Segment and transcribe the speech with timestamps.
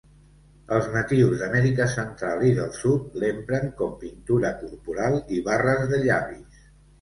[0.75, 6.67] Els natius d'Amèrica central i del Sud l'empren com pintura corporal i barres de llavis.